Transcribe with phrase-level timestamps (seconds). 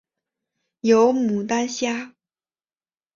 [0.81, 2.15] 有牡丹虾